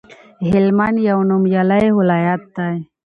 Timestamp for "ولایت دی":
1.99-2.73